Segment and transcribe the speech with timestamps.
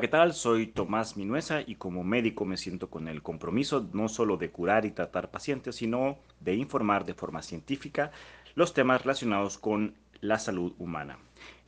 [0.00, 0.32] ¿qué tal?
[0.32, 4.86] Soy Tomás Minuesa y como médico me siento con el compromiso no solo de curar
[4.86, 8.10] y tratar pacientes, sino de informar de forma científica
[8.54, 11.18] los temas relacionados con la salud humana.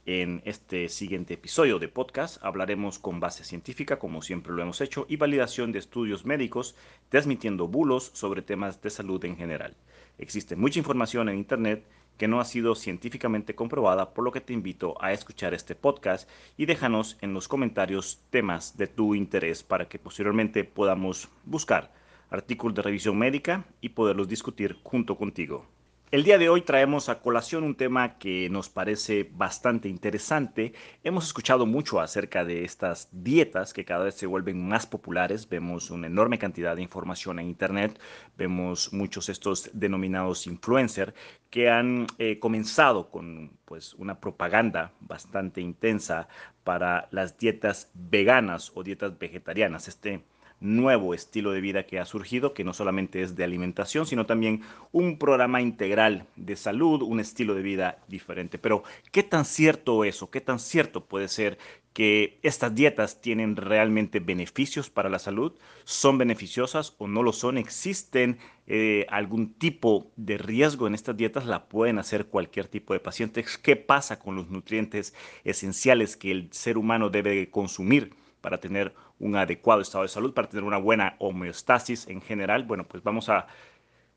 [0.06, 5.04] En este siguiente episodio de podcast hablaremos con base científica, como siempre lo hemos hecho,
[5.10, 6.74] y validación de estudios médicos,
[7.10, 9.76] desmitiendo bulos sobre temas de salud en general.
[10.16, 11.84] Existe mucha información en Internet
[12.16, 16.28] que no ha sido científicamente comprobada, por lo que te invito a escuchar este podcast
[16.56, 21.92] y déjanos en los comentarios temas de tu interés para que posteriormente podamos buscar
[22.30, 25.66] artículos de revisión médica y poderlos discutir junto contigo.
[26.12, 30.74] El día de hoy traemos a colación un tema que nos parece bastante interesante.
[31.02, 35.48] Hemos escuchado mucho acerca de estas dietas que cada vez se vuelven más populares.
[35.48, 37.98] Vemos una enorme cantidad de información en Internet.
[38.36, 41.14] Vemos muchos estos denominados influencers
[41.48, 46.28] que han eh, comenzado con pues, una propaganda bastante intensa
[46.62, 49.88] para las dietas veganas o dietas vegetarianas.
[49.88, 50.22] Este
[50.62, 54.62] nuevo estilo de vida que ha surgido, que no solamente es de alimentación, sino también
[54.92, 58.58] un programa integral de salud, un estilo de vida diferente.
[58.58, 60.30] Pero, ¿qué tan cierto eso?
[60.30, 61.58] ¿Qué tan cierto puede ser
[61.92, 65.52] que estas dietas tienen realmente beneficios para la salud?
[65.84, 67.58] ¿Son beneficiosas o no lo son?
[67.58, 71.44] ¿Existen eh, algún tipo de riesgo en estas dietas?
[71.46, 73.44] ¿La pueden hacer cualquier tipo de paciente?
[73.62, 78.21] ¿Qué pasa con los nutrientes esenciales que el ser humano debe consumir?
[78.42, 82.64] Para tener un adecuado estado de salud, para tener una buena homeostasis en general.
[82.64, 83.46] Bueno, pues vamos a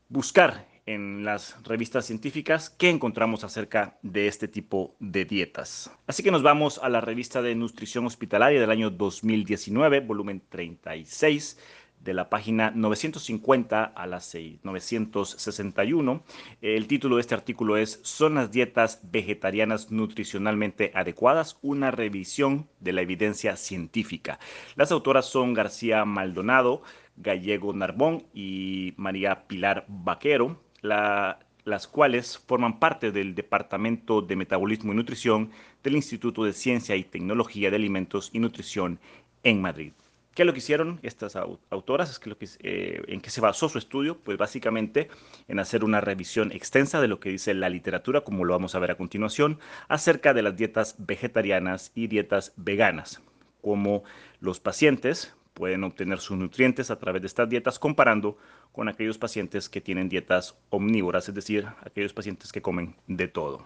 [0.10, 5.90] buscar en las revistas científicas qué encontramos acerca de este tipo de dietas.
[6.06, 11.58] Así que nos vamos a la revista de nutrición hospitalaria del año 2019, volumen 36
[12.06, 14.22] de la página 950 a la
[14.64, 16.24] 961.
[16.62, 21.58] El título de este artículo es ¿Son las dietas vegetarianas nutricionalmente adecuadas?
[21.64, 24.40] Una revisión de la evidencia científica.
[24.76, 26.84] Las autoras son García Maldonado,
[27.18, 30.62] Gallego Narbón y María Pilar Vaquero.
[30.82, 35.50] las cuales forman parte del Departamento de Metabolismo y Nutrición
[35.82, 39.00] del Instituto de Ciencia y Tecnología de Alimentos y Nutrición
[39.42, 39.94] en Madrid.
[40.36, 42.12] ¿Qué es lo que hicieron estas autoras?
[42.12, 44.18] Es que lo que, eh, ¿En qué se basó su estudio?
[44.18, 45.08] Pues básicamente
[45.48, 48.80] en hacer una revisión extensa de lo que dice la literatura, como lo vamos a
[48.80, 53.22] ver a continuación, acerca de las dietas vegetarianas y dietas veganas,
[53.62, 54.04] cómo
[54.42, 58.38] los pacientes pueden obtener sus nutrientes a través de estas dietas comparando
[58.74, 63.66] con aquellos pacientes que tienen dietas omnívoras, es decir, aquellos pacientes que comen de todo.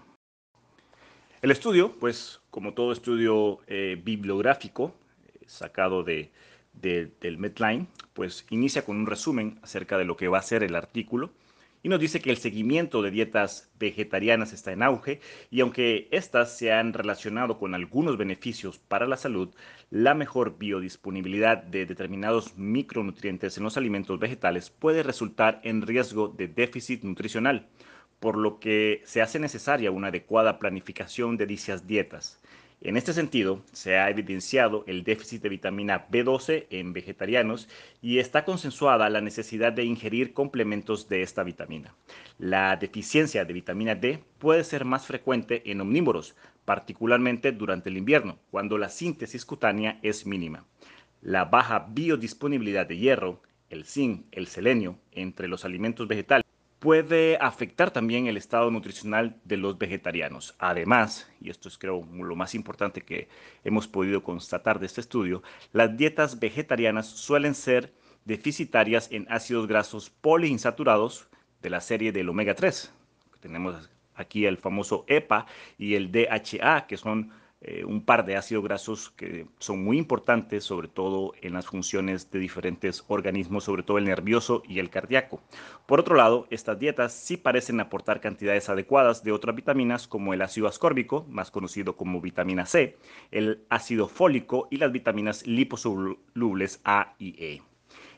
[1.41, 4.94] El estudio, pues como todo estudio eh, bibliográfico,
[5.25, 6.31] eh, sacado de
[6.81, 10.75] del Medline, pues inicia con un resumen acerca de lo que va a ser el
[10.75, 11.31] artículo
[11.81, 16.57] y nos dice que el seguimiento de dietas vegetarianas está en auge y aunque éstas
[16.57, 19.50] se han relacionado con algunos beneficios para la salud,
[19.89, 26.47] la mejor biodisponibilidad de determinados micronutrientes en los alimentos vegetales puede resultar en riesgo de
[26.50, 27.68] déficit nutricional,
[28.19, 32.41] por lo que se hace necesaria una adecuada planificación de dichas dietas.
[32.81, 37.67] En este sentido, se ha evidenciado el déficit de vitamina B12 en vegetarianos
[38.01, 41.94] y está consensuada la necesidad de ingerir complementos de esta vitamina.
[42.38, 48.39] La deficiencia de vitamina D puede ser más frecuente en omnívoros, particularmente durante el invierno,
[48.50, 50.63] cuando la síntesis cutánea es mínima.
[51.22, 56.45] La baja biodisponibilidad de hierro, el zinc, el selenio entre los alimentos vegetales
[56.79, 60.56] puede afectar también el estado nutricional de los vegetarianos.
[60.59, 63.28] Además, y esto es creo lo más importante que
[63.63, 67.94] hemos podido constatar de este estudio, las dietas vegetarianas suelen ser
[68.25, 71.28] deficitarias en ácidos grasos poliinsaturados
[71.62, 72.94] de la serie del omega 3.
[73.41, 75.45] Tenemos aquí el famoso EPA
[75.78, 80.63] y el DHA, que son eh, un par de ácidos grasos que son muy importantes,
[80.63, 85.41] sobre todo en las funciones de diferentes organismos, sobre todo el nervioso y el cardíaco.
[85.85, 90.41] Por otro lado, estas dietas sí parecen aportar cantidades adecuadas de otras vitaminas como el
[90.41, 92.97] ácido ascórbico, más conocido como vitamina C,
[93.29, 97.62] el ácido fólico y las vitaminas liposolubles A y E.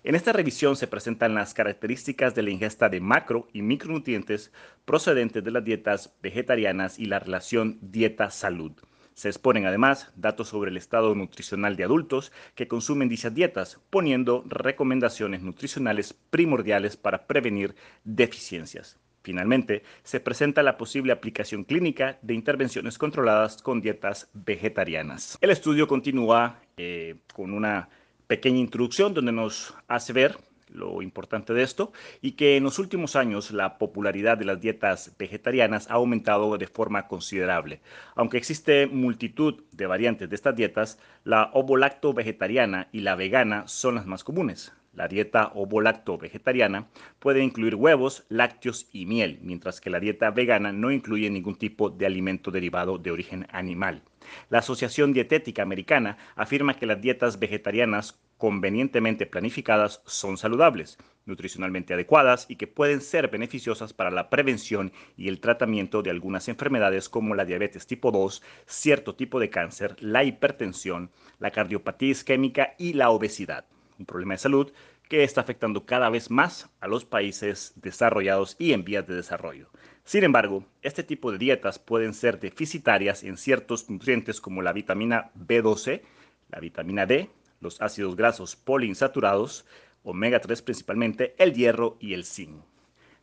[0.04, 4.52] En esta revisión se presentan las características de la ingesta de macro y micronutrientes
[4.86, 8.74] procedentes de las dietas vegetarianas y la relación dieta-salud.
[9.14, 14.44] Se exponen además datos sobre el estado nutricional de adultos que consumen dichas dietas, poniendo
[14.48, 18.98] recomendaciones nutricionales primordiales para prevenir deficiencias.
[19.24, 25.38] Finalmente, se presenta la posible aplicación clínica de intervenciones controladas con dietas vegetarianas.
[25.42, 27.90] El estudio continúa eh, con una
[28.26, 30.38] pequeña introducción donde nos hace ver
[30.72, 31.92] lo importante de esto,
[32.22, 36.68] y que en los últimos años la popularidad de las dietas vegetarianas ha aumentado de
[36.68, 37.82] forma considerable.
[38.16, 43.96] Aunque existe multitud de variantes de estas dietas, la ovolacto vegetariana y la vegana son
[43.96, 44.74] las más comunes.
[44.94, 46.90] La dieta ovolacto vegetariana
[47.20, 51.90] puede incluir huevos, lácteos y miel, mientras que la dieta vegana no incluye ningún tipo
[51.90, 54.02] de alimento derivado de origen animal.
[54.50, 60.98] La Asociación Dietética Americana afirma que las dietas vegetarianas convenientemente planificadas son saludables,
[61.28, 66.48] nutricionalmente adecuadas y que pueden ser beneficiosas para la prevención y el tratamiento de algunas
[66.48, 72.74] enfermedades como la diabetes tipo 2, cierto tipo de cáncer, la hipertensión, la cardiopatía isquémica
[72.80, 73.66] y la obesidad
[74.00, 74.74] un problema de salud
[75.08, 79.70] que está afectando cada vez más a los países desarrollados y en vías de desarrollo.
[80.04, 85.30] Sin embargo, este tipo de dietas pueden ser deficitarias en ciertos nutrientes como la vitamina
[85.36, 86.02] B12,
[86.50, 87.30] la vitamina D,
[87.62, 89.66] los ácidos grasos poliinsaturados,
[90.04, 92.64] omega 3 principalmente, el hierro y el zinc.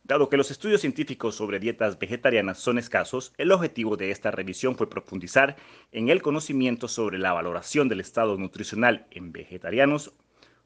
[0.03, 4.75] Dado que los estudios científicos sobre dietas vegetarianas son escasos, el objetivo de esta revisión
[4.75, 5.55] fue profundizar
[5.91, 10.13] en el conocimiento sobre la valoración del estado nutricional en vegetarianos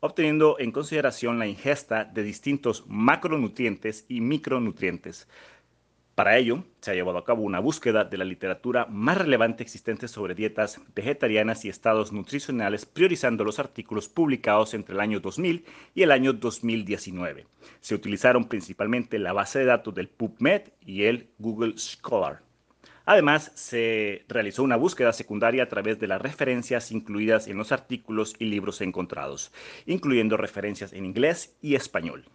[0.04, 5.30] obteniendo en consideración la ingesta de distintos macronutrientes y micronutrientes.
[6.16, 10.08] Para ello, se ha llevado a cabo una búsqueda de la literatura más relevante existente
[10.08, 15.66] sobre dietas vegetarianas y estados nutricionales, priorizando los artículos publicados entre el año 2000
[15.96, 17.48] y el año 2019.
[17.82, 22.44] Se utilizaron principalmente la base de datos del PubMed y el Google Scholar.
[23.06, 28.36] Además, se realizó una búsqueda secundaria a través de las referencias incluidas en los artículos
[28.38, 29.52] y libros encontrados,
[29.88, 32.26] incluyendo referencias en inglés y español.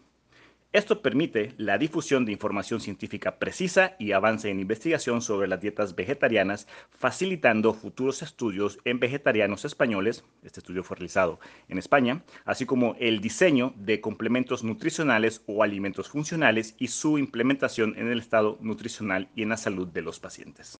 [0.70, 5.94] Esto permite la difusión de información científica precisa y avance en investigación sobre las dietas
[5.94, 12.96] vegetarianas, facilitando futuros estudios en vegetarianos españoles, este estudio fue realizado en España, así como
[12.98, 19.30] el diseño de complementos nutricionales o alimentos funcionales y su implementación en el estado nutricional
[19.34, 20.78] y en la salud de los pacientes.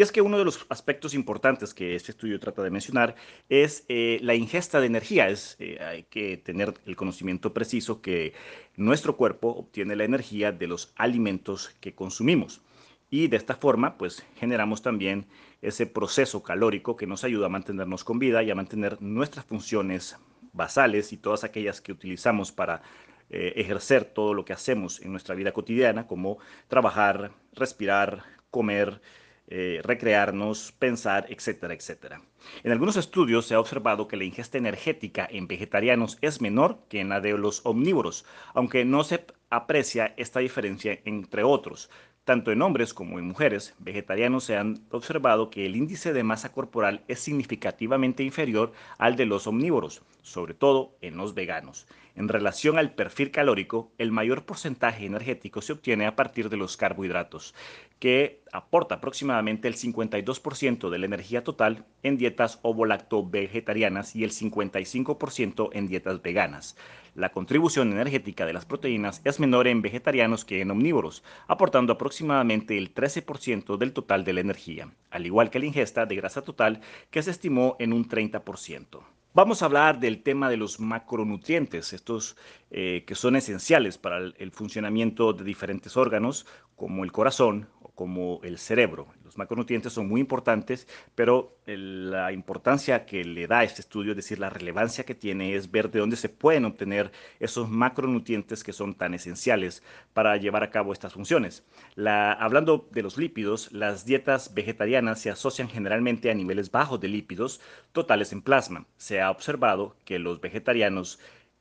[0.00, 3.16] Y es que uno de los aspectos importantes que este estudio trata de mencionar
[3.50, 5.28] es eh, la ingesta de energía.
[5.28, 8.32] Es, eh, hay que tener el conocimiento preciso que
[8.76, 12.62] nuestro cuerpo obtiene la energía de los alimentos que consumimos.
[13.10, 15.26] Y de esta forma, pues generamos también
[15.60, 20.16] ese proceso calórico que nos ayuda a mantenernos con vida y a mantener nuestras funciones
[20.54, 22.80] basales y todas aquellas que utilizamos para
[23.28, 26.38] eh, ejercer todo lo que hacemos en nuestra vida cotidiana, como
[26.68, 29.02] trabajar, respirar, comer,
[29.50, 32.22] eh, recrearnos, pensar, etcétera, etcétera.
[32.62, 37.00] En algunos estudios se ha observado que la ingesta energética en vegetarianos es menor que
[37.00, 38.24] en la de los omnívoros,
[38.54, 41.90] aunque no se aprecia esta diferencia entre otros.
[42.24, 46.52] Tanto en hombres como en mujeres vegetarianos se han observado que el índice de masa
[46.52, 51.88] corporal es significativamente inferior al de los omnívoros, sobre todo en los veganos.
[52.14, 56.76] En relación al perfil calórico, el mayor porcentaje energético se obtiene a partir de los
[56.76, 57.54] carbohidratos,
[57.98, 65.70] que aporta aproximadamente el 52% de la energía total en dietas ovo-lacto-vegetarianas y el 55%
[65.72, 66.76] en dietas veganas.
[67.14, 72.78] La contribución energética de las proteínas es menor en vegetarianos que en omnívoros, aportando aproximadamente
[72.78, 76.80] el 13% del total de la energía, al igual que la ingesta de grasa total,
[77.10, 79.00] que se estimó en un 30%.
[79.32, 82.36] Vamos a hablar del tema de los macronutrientes, estos
[82.72, 87.68] eh, que son esenciales para el funcionamiento de diferentes órganos, como el corazón
[88.00, 89.08] como el cerebro.
[89.26, 94.38] Los macronutrientes son muy importantes, pero la importancia que le da este estudio, es decir,
[94.38, 98.94] la relevancia que tiene, es ver de dónde se pueden obtener esos macronutrientes que son
[98.94, 99.82] tan esenciales
[100.14, 101.62] para llevar a cabo estas funciones.
[101.94, 107.60] hablando de los lípidos, las dietas vegetarianas se asocian generalmente a niveles bajos de lípidos
[107.92, 108.86] totales en plasma.
[108.96, 111.18] Se ha observado que los vegetarianos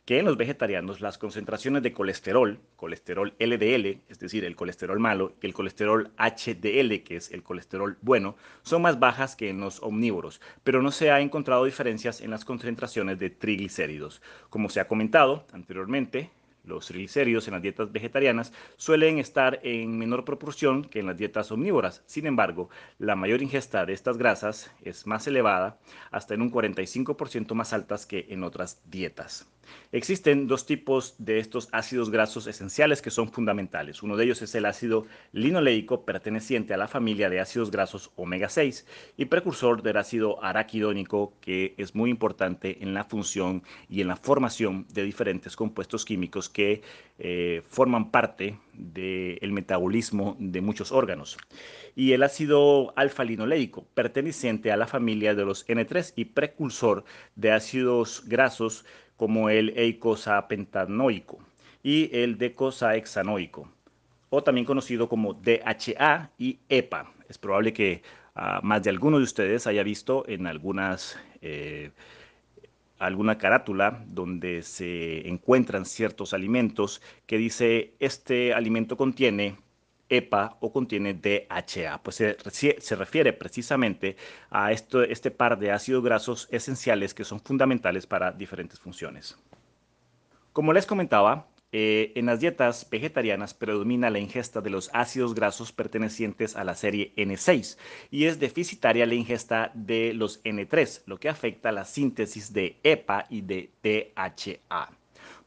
[0.09, 5.35] que en los vegetarianos las concentraciones de colesterol, colesterol LDL, es decir, el colesterol malo,
[5.39, 9.83] y el colesterol HDL, que es el colesterol bueno, son más bajas que en los
[9.83, 14.23] omnívoros, pero no se ha encontrado diferencias en las concentraciones de triglicéridos.
[14.49, 16.31] Como se ha comentado anteriormente,
[16.69, 21.51] los triglicéridos en las dietas vegetarianas suelen estar en menor proporción que en las dietas
[21.51, 22.03] omnívoras.
[22.05, 25.77] Sin embargo, la mayor ingesta de estas grasas es más elevada,
[26.11, 29.47] hasta en un 45% más altas que en otras dietas.
[29.91, 34.03] Existen dos tipos de estos ácidos grasos esenciales que son fundamentales.
[34.03, 38.49] Uno de ellos es el ácido linoleico perteneciente a la familia de ácidos grasos omega
[38.49, 38.85] 6
[39.17, 44.15] y precursor del ácido araquidónico que es muy importante en la función y en la
[44.15, 46.49] formación de diferentes compuestos químicos
[47.21, 51.37] eh, forman parte del metabolismo de muchos órganos.
[51.95, 57.03] Y el ácido alfa-linoleico, perteneciente a la familia de los N3 y precursor
[57.35, 58.85] de ácidos grasos
[59.17, 61.39] como el eicosapentanoico
[61.83, 63.69] y el decosaexanoico,
[64.29, 67.11] o también conocido como DHA y EPA.
[67.27, 68.01] Es probable que
[68.35, 71.91] ah, más de alguno de ustedes haya visto en algunas eh,
[72.99, 79.57] alguna carátula donde se encuentran ciertos alimentos que dice este alimento contiene
[80.09, 82.01] EPA o contiene DHA.
[82.03, 84.17] Pues se, refiere precisamente
[84.49, 89.37] a esto, este par de ácidos grasos esenciales que son fundamentales para diferentes funciones.
[90.51, 95.71] Como les comentaba, eh, en las dietas vegetarianas predomina la ingesta de los ácidos grasos
[95.71, 97.77] pertenecientes a la serie N6
[98.09, 103.27] y es deficitaria la ingesta de los N3, lo que afecta la síntesis de EPA
[103.29, 104.98] y de DHA.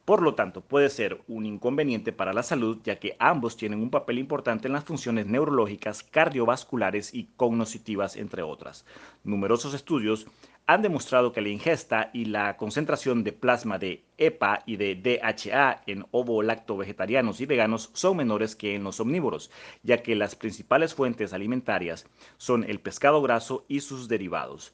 [0.04, 3.90] Por lo tanto, puede ser un inconveniente para la salud, ya que ambos tienen un
[3.90, 8.84] papel importante en las funciones neurológicas, cardiovasculares y cognitivas, entre otras.
[9.22, 10.26] Numerosos estudios
[10.66, 15.82] han demostrado que la ingesta y la concentración de plasma de EPA y de DHA
[15.86, 19.50] en ovo-lacto vegetarianos y veganos son menores que en los omnívoros,
[19.84, 22.06] ya que las principales fuentes alimentarias
[22.38, 24.72] son el pescado graso y sus derivados.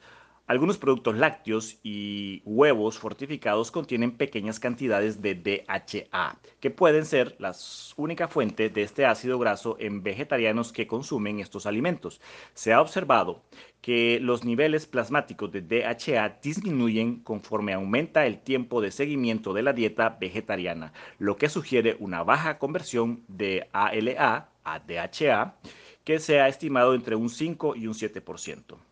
[0.49, 7.55] Algunos productos lácteos y huevos fortificados contienen pequeñas cantidades de DHA, que pueden ser la
[7.97, 12.23] única fuente de este ácido graso en vegetarianos que consumen estos alimentos.
[12.55, 13.43] Se ha observado
[13.83, 19.75] que los niveles plasmáticos de DHA disminuyen conforme aumenta el tiempo de seguimiento de la
[19.75, 25.57] dieta vegetariana, lo que sugiere una baja conversión de ALA a DHA,
[26.05, 28.88] que se ha estimado entre un 5 y un 7%.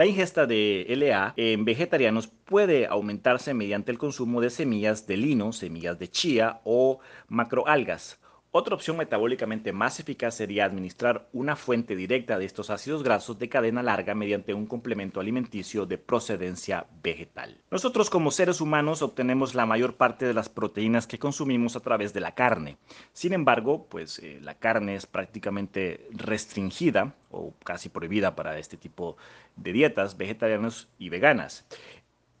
[0.00, 5.52] La ingesta de LA en vegetarianos puede aumentarse mediante el consumo de semillas de lino,
[5.52, 8.18] semillas de chía o macroalgas.
[8.52, 13.48] Otra opción metabólicamente más eficaz sería administrar una fuente directa de estos ácidos grasos de
[13.48, 17.62] cadena larga mediante un complemento alimenticio de procedencia vegetal.
[17.70, 22.12] Nosotros como seres humanos obtenemos la mayor parte de las proteínas que consumimos a través
[22.12, 22.76] de la carne.
[23.12, 29.16] Sin embargo, pues eh, la carne es prácticamente restringida o casi prohibida para este tipo
[29.54, 31.64] de dietas vegetarianas y veganas.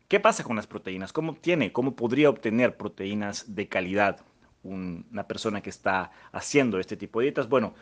[0.08, 1.12] ¿Qué pasa con las proteínas?
[1.12, 4.24] ¿Cómo obtiene, cómo podría obtener proteínas de calidad
[4.62, 7.48] una persona que está haciendo este tipo de dietas?
[7.48, 7.74] Bueno,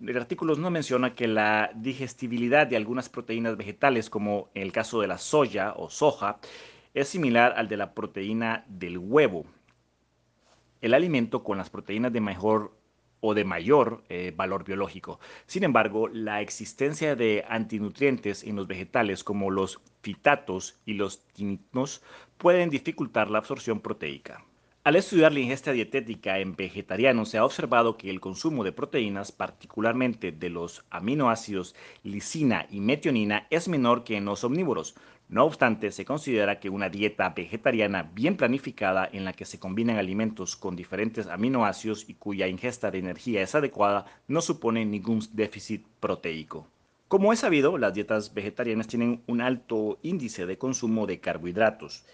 [0.00, 5.00] el artículo no menciona que la digestibilidad de algunas proteínas vegetales, como en el caso
[5.00, 6.38] de la soya o soja,
[6.94, 9.44] es similar al de la proteína del huevo.
[10.80, 12.72] El alimento con las proteínas de mejor
[13.20, 15.18] o de mayor eh, valor biológico.
[15.46, 22.02] Sin embargo, la existencia de antinutrientes en los vegetales como los fitatos y los tininos
[22.36, 24.44] pueden dificultar la absorción proteica.
[24.88, 29.32] Al estudiar la ingesta dietética en vegetarianos se ha observado que el consumo de proteínas,
[29.32, 34.94] particularmente de los aminoácidos lisina y metionina, es menor que en los omnívoros.
[35.28, 39.98] No obstante, se considera que una dieta vegetariana bien planificada en la que se combinan
[39.98, 45.84] alimentos con diferentes aminoácidos y cuya ingesta de energía es adecuada no supone ningún déficit
[46.00, 46.66] proteico.
[47.08, 52.06] Como es sabido, las dietas vegetarianas tienen un alto índice de consumo de carbohidratos.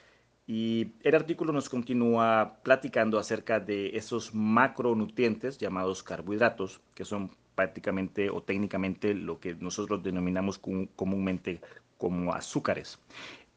[0.47, 8.29] Y el artículo nos continúa platicando acerca de esos macronutrientes llamados carbohidratos, que son prácticamente
[8.31, 10.61] o técnicamente lo que nosotros denominamos
[10.97, 11.61] comúnmente
[11.97, 12.99] como azúcares.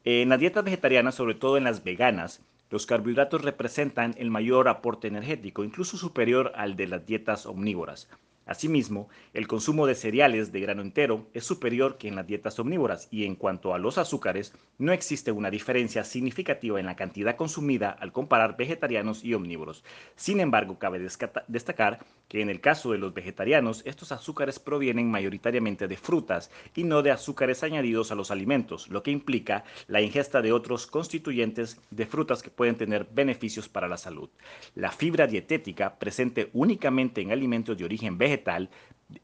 [0.04, 2.40] En las dietas vegetarianas, sobre todo en las veganas,
[2.70, 8.08] los carbohidratos representan el mayor aporte energético, incluso superior al de las dietas omnívoras.
[8.48, 13.06] Asimismo, el consumo de cereales de grano entero es superior que en las dietas omnívoras
[13.10, 17.90] y en cuanto a los azúcares, no existe una diferencia significativa en la cantidad consumida
[17.90, 19.84] al comparar vegetarianos y omnívoros.
[20.16, 20.98] Sin embargo, cabe
[21.46, 26.84] destacar que en el caso de los vegetarianos, estos azúcares provienen mayoritariamente de frutas y
[26.84, 31.80] no de azúcares añadidos a los alimentos, lo que implica la ingesta de otros constituyentes
[31.90, 34.30] de frutas que pueden tener beneficios para la salud.
[34.74, 38.16] La fibra dietética, presente únicamente en alimentos de origen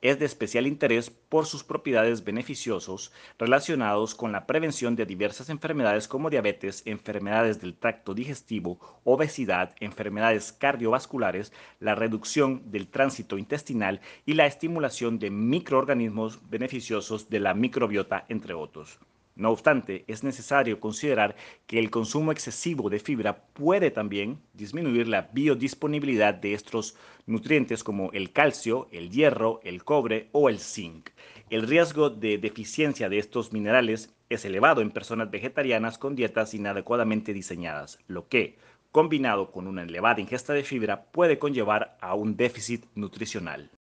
[0.01, 6.09] es de especial interés por sus propiedades beneficiosos relacionados con la prevención de diversas enfermedades
[6.09, 14.35] como diabetes, enfermedades del tracto digestivo, obesidad, enfermedades cardiovasculares, la reducción del tránsito intestinal y
[14.35, 18.99] la estimulación de microorganismos beneficiosos de la microbiota, entre otros.
[19.37, 21.35] No obstante, es necesario considerar
[21.67, 28.13] que el consumo excesivo de fibra puede también disminuir la biodisponibilidad de estos nutrientes como
[28.13, 31.11] el calcio, el hierro, el cobre o el zinc.
[31.51, 37.33] El riesgo de deficiencia de estos minerales es elevado en personas vegetarianas con dietas inadecuadamente
[37.33, 38.57] diseñadas, lo que,
[38.93, 43.73] combinado con una elevada ingesta de fibra, puede conllevar a un déficit nutricional.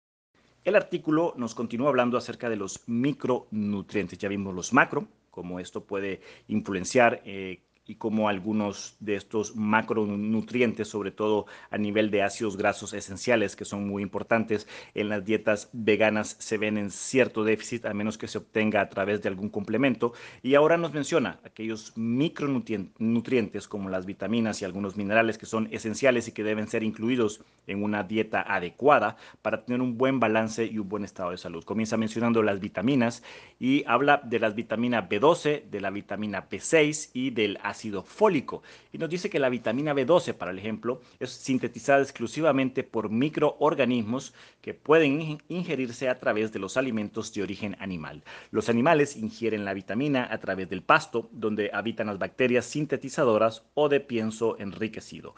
[0.64, 4.18] El artículo nos continúa hablando acerca de los micronutrientes.
[4.18, 10.88] Ya vimos los macro, cómo esto puede influenciar eh, y como algunos de estos macronutrientes,
[10.88, 15.68] sobre todo a nivel de ácidos grasos esenciales, que son muy importantes en las dietas
[15.72, 19.50] veganas, se ven en cierto déficit, a menos que se obtenga a través de algún
[19.50, 20.14] complemento.
[20.42, 26.26] Y ahora nos menciona aquellos micronutrientes como las vitaminas y algunos minerales que son esenciales
[26.28, 30.78] y que deben ser incluidos en una dieta adecuada para tener un buen balance y
[30.78, 31.64] un buen estado de salud.
[31.64, 33.22] Comienza mencionando las vitaminas
[33.60, 38.62] y habla de las vitaminas B12, de la vitamina B6 y del ácido fólico.
[38.92, 44.32] Y nos dice que la vitamina B12, para el ejemplo, es sintetizada exclusivamente por microorganismos
[44.60, 48.22] que pueden ingerirse a través de los alimentos de origen animal.
[48.50, 53.88] Los animales ingieren la vitamina a través del pasto, donde habitan las bacterias sintetizadoras o
[53.88, 55.34] de pienso enriquecido.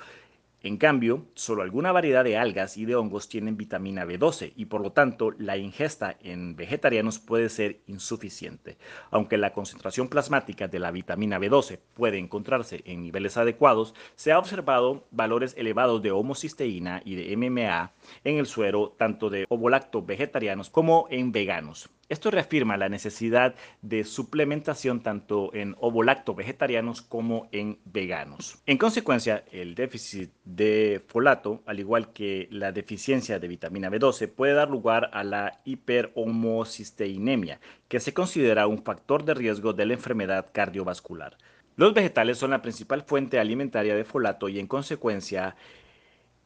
[0.66, 4.80] En cambio, solo alguna variedad de algas y de hongos tienen vitamina B12 y por
[4.80, 8.76] lo tanto la ingesta en vegetarianos puede ser insuficiente.
[9.12, 14.40] Aunque la concentración plasmática de la vitamina B12 puede encontrarse en niveles adecuados, se ha
[14.40, 17.92] observado valores elevados de homocisteína y de MMA
[18.24, 21.90] en el suero tanto de ovolacto vegetarianos como en veganos.
[22.08, 28.62] Esto reafirma la necesidad de suplementación tanto en ovolacto vegetarianos como en veganos.
[28.66, 34.54] En consecuencia, el déficit de folato, al igual que la deficiencia de vitamina B12, puede
[34.54, 37.58] dar lugar a la hiperhomocisteinemia,
[37.88, 41.36] que se considera un factor de riesgo de la enfermedad cardiovascular.
[41.74, 45.56] Los vegetales son la principal fuente alimentaria de folato y en consecuencia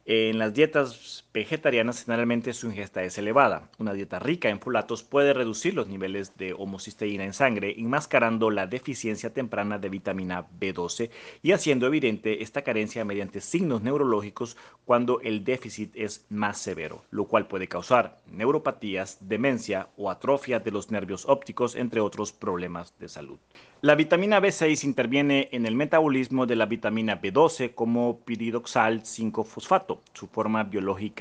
[0.05, 3.69] en las dietas vegetarianas generalmente su ingesta es elevada.
[3.77, 8.67] Una dieta rica en folatos puede reducir los niveles de homocisteína en sangre, enmascarando la
[8.67, 11.09] deficiencia temprana de vitamina B12
[11.41, 17.25] y haciendo evidente esta carencia mediante signos neurológicos cuando el déficit es más severo, lo
[17.25, 23.07] cual puede causar neuropatías, demencia o atrofia de los nervios ópticos, entre otros problemas de
[23.07, 23.39] salud.
[23.83, 30.27] La vitamina B6 interviene en el metabolismo de la vitamina B12 como piridoxal 5-fosfato, su
[30.27, 30.69] forma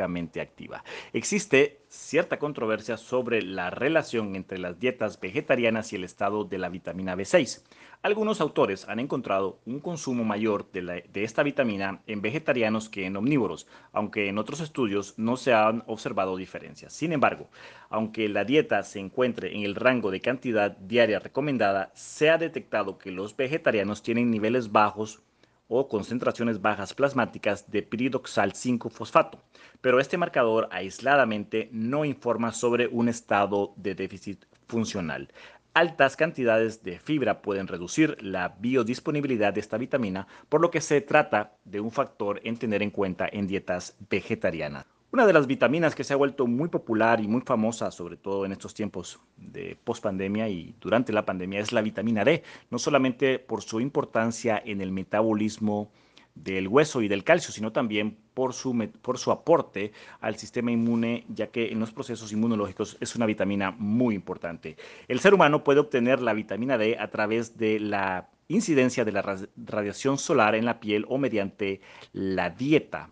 [0.03, 0.85] activa.
[1.13, 6.69] Existe cierta controversia sobre la relación entre las dietas vegetarianas y el estado de la
[6.69, 7.63] vitamina B6.
[8.03, 13.67] Algunos autores han encontrado un consumo mayor de, esta vitamina en vegetarianos que en omnívoros,
[13.93, 16.95] aunque en otros estudios no se han observado diferencias.
[16.95, 17.51] Sin embargo,
[17.91, 22.97] aunque la dieta se encuentre en el rango de cantidad diaria recomendada, se ha detectado
[22.97, 25.23] que los vegetarianos tienen niveles bajos
[25.71, 29.39] o concentraciones bajas plasmáticas de piridoxal 5-fosfato,
[29.81, 35.33] pero este marcador aisladamente no informa sobre un estado de déficit funcional.
[35.73, 41.01] Altas cantidades de fibra pueden reducir la biodisponibilidad de esta vitamina, por lo que se
[41.01, 44.87] trata de un factor en tener en cuenta en dietas vegetarianas.
[45.13, 48.47] Una de las vitaminas que se ha vuelto muy popular y muy famosa, sobre todo
[48.47, 53.41] en estos tiempos de pospandemia y durante la pandemia, es la vitamina D, no solamente
[53.41, 55.91] por su importancia en el metabolismo
[56.37, 61.25] del hueso y del calcio, sino también por su, por su aporte al sistema inmune,
[61.35, 64.77] ya que en los procesos inmunológicos es una vitamina muy importante.
[65.09, 69.23] El ser humano puede obtener la vitamina D a través de la incidencia de la
[69.57, 71.81] radiación solar en la piel o mediante
[72.13, 73.11] la dieta.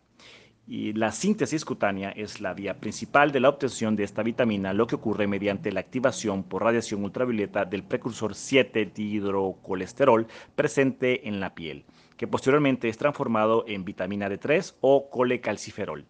[0.70, 4.86] Y la síntesis cutánea es la vía principal de la obtención de esta vitamina, lo
[4.86, 11.86] que ocurre mediante la activación por radiación ultravioleta del precursor 7-dihidrocolesterol presente en la piel
[12.18, 16.04] que posteriormente es transformado en vitamina D3 o colecalciferol.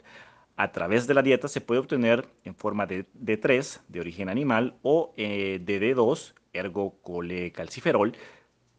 [0.57, 4.75] A través de la dieta se puede obtener en forma de D3 de origen animal
[4.83, 8.17] o eh, de D2, ergo colecalciferol,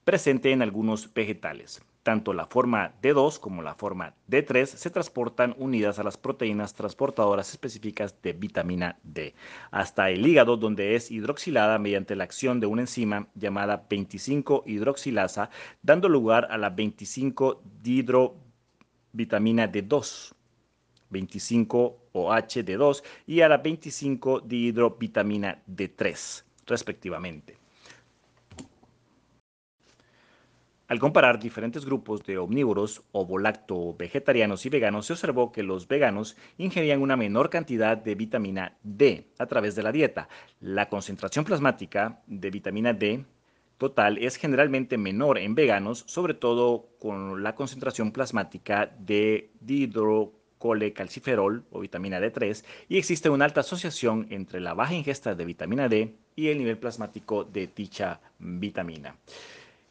[0.04, 1.82] presente en algunos vegetales.
[2.10, 7.52] Tanto la forma D2 como la forma D3 se transportan unidas a las proteínas transportadoras
[7.52, 9.36] específicas de vitamina D,
[9.70, 15.52] hasta el hígado donde es hidroxilada mediante la acción de una enzima llamada 25-hidroxilasa,
[15.84, 20.34] dando lugar a la 25-dihidrovitamina D2.
[21.12, 27.59] 25-OH D2 y a la 25-dihidrovitamina D3, respectivamente.
[30.90, 36.36] Al comparar diferentes grupos de omnívoros, ovolacto, vegetarianos y veganos, se observó que los veganos
[36.58, 40.28] ingerían una menor cantidad de vitamina D a través de la dieta.
[40.60, 43.24] La concentración plasmática de vitamina D
[43.78, 51.82] total es generalmente menor en veganos, sobre todo con la concentración plasmática de dihidrocolecalciferol o
[51.82, 56.48] vitamina D3 y existe una alta asociación entre la baja ingesta de vitamina D y
[56.48, 59.16] el nivel plasmático de dicha vitamina.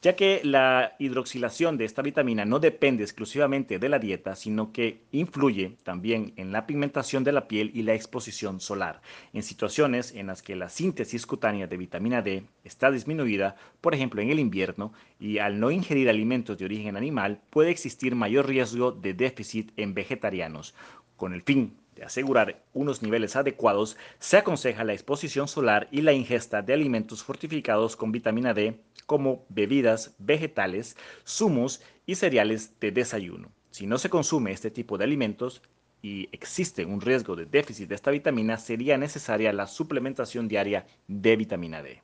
[0.01, 5.03] Ya que la hidroxilación de esta vitamina no depende exclusivamente de la dieta, sino que
[5.11, 9.01] influye también en la pigmentación de la piel y la exposición solar.
[9.33, 14.23] En situaciones en las que la síntesis cutánea de vitamina D está disminuida, por ejemplo
[14.23, 18.93] en el invierno, y al no ingerir alimentos de origen animal, puede existir mayor riesgo
[18.93, 20.75] de déficit en vegetarianos.
[21.17, 26.13] Con el fin de asegurar unos niveles adecuados, se aconseja la exposición solar y la
[26.13, 33.51] ingesta de alimentos fortificados con vitamina D como bebidas vegetales, zumos y cereales de desayuno.
[33.71, 35.61] Si no se consume este tipo de alimentos
[36.01, 41.37] y existe un riesgo de déficit de esta vitamina, sería necesaria la suplementación diaria de
[41.37, 42.01] vitamina D.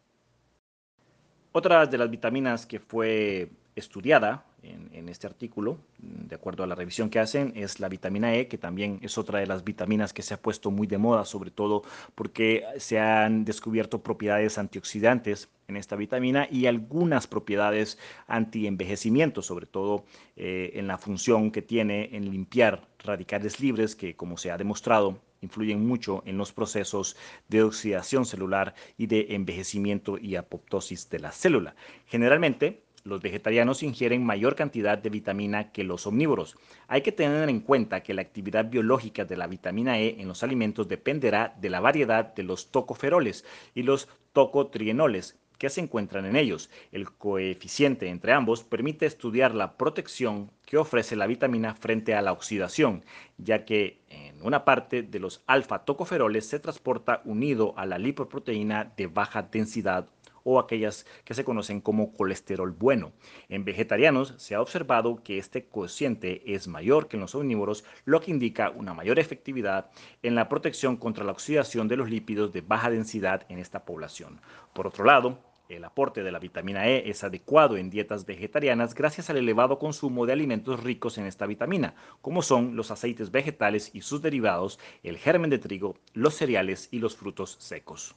[1.53, 7.11] Otra de las vitaminas que fue estudiada en, este artículo, de acuerdo a la revisión
[7.11, 10.35] que hacen, es la vitamina E, que también es otra de las vitaminas que se
[10.35, 11.83] ha puesto muy de moda, sobre todo
[12.15, 20.05] porque se han descubierto propiedades antioxidantes en esta vitamina y algunas propiedades anti-envejecimiento, sobre todo
[20.37, 25.21] eh, en la función que tiene en limpiar radicales libres, que como se ha demostrado
[25.43, 27.17] influyen mucho en los procesos
[27.49, 31.77] de oxidación celular y de envejecimiento y apoptosis de la célula.
[32.07, 36.57] Generalmente, los vegetarianos ingieren mayor cantidad de vitamina que los omnívoros.
[36.89, 40.43] Hay que tener en cuenta que la actividad biológica de la vitamina E en los
[40.43, 46.35] alimentos dependerá de la variedad de los tocoferoles y los tocotrienoles que se encuentran en
[46.35, 46.71] ellos.
[46.93, 52.33] El coeficiente entre ambos permite estudiar la protección que ofrece la vitamina frente a la
[52.33, 53.05] oxidación,
[53.37, 59.09] ya que en una parte de los alfa-tocoferoles se transporta unido a la lipoproteína de
[59.09, 60.09] baja densidad
[60.45, 63.13] o aquellas que se conocen como colesterol bueno.
[63.49, 68.21] En vegetarianos se ha observado que este cociente es mayor que en los omnívoros, lo
[68.21, 69.91] que indica una mayor efectividad
[70.23, 74.41] en la protección contra la oxidación de los lípidos de baja densidad en esta población.
[74.73, 79.31] Por otro lado, el aporte de la vitamina E es adecuado en dietas vegetarianas gracias
[79.31, 84.03] al elevado consumo de alimentos ricos en esta vitamina, como son los aceites vegetales y
[84.03, 88.15] sus derivados, el germen de trigo, los cereales y los frutos secos.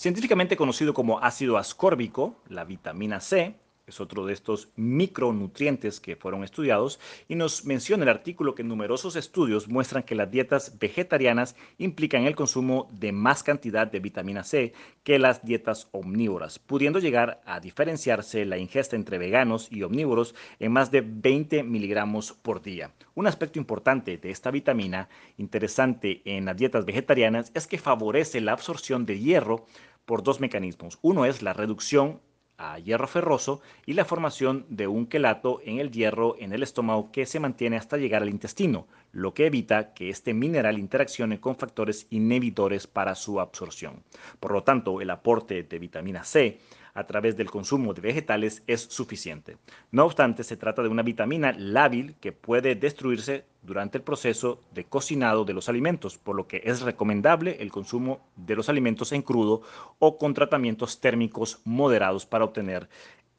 [0.00, 3.54] Científicamente conocido como ácido ascórbico, la vitamina C
[3.90, 9.16] es otro de estos micronutrientes que fueron estudiados y nos menciona el artículo que numerosos
[9.16, 14.72] estudios muestran que las dietas vegetarianas implican el consumo de más cantidad de vitamina C
[15.02, 20.72] que las dietas omnívoras, pudiendo llegar a diferenciarse la ingesta entre veganos y omnívoros en
[20.72, 22.92] más de 20 miligramos por día.
[23.14, 28.52] Un aspecto importante de esta vitamina, interesante en las dietas vegetarianas, es que favorece la
[28.52, 29.66] absorción de hierro
[30.04, 30.98] por dos mecanismos.
[31.02, 32.20] Uno es la reducción
[32.60, 37.10] a hierro ferroso y la formación de un quelato en el hierro en el estómago
[37.10, 41.56] que se mantiene hasta llegar al intestino, lo que evita que este mineral interaccione con
[41.56, 44.04] factores inhibidores para su absorción.
[44.40, 46.60] Por lo tanto, el aporte de vitamina C
[46.94, 49.56] a través del consumo de vegetales es suficiente.
[49.90, 54.84] No obstante, se trata de una vitamina lábil que puede destruirse durante el proceso de
[54.84, 59.22] cocinado de los alimentos, por lo que es recomendable el consumo de los alimentos en
[59.22, 59.62] crudo
[59.98, 62.88] o con tratamientos térmicos moderados para obtener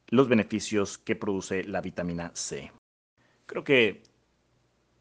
[0.07, 2.71] los beneficios que produce la vitamina C.
[3.45, 4.03] Creo que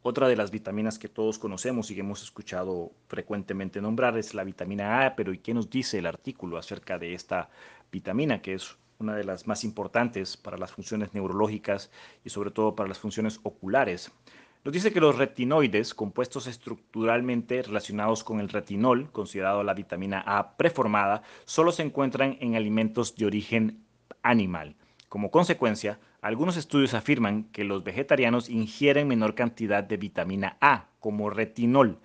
[0.03, 4.43] otra de las vitaminas que todos conocemos y que hemos escuchado frecuentemente nombrar es la
[4.43, 7.49] vitamina A, pero ¿y qué nos dice el artículo acerca de esta
[7.91, 11.91] vitamina, que es una de las más importantes para las funciones neurológicas
[12.23, 14.11] y sobre todo para las funciones oculares?
[14.63, 20.55] Nos dice que los retinoides, compuestos estructuralmente relacionados con el retinol, considerado la vitamina A
[20.55, 23.83] preformada, solo se encuentran en alimentos de origen
[24.21, 24.75] animal.
[25.11, 31.29] Como consecuencia, algunos estudios afirman que los vegetarianos ingieren menor cantidad de vitamina A, como
[31.29, 31.99] retinol,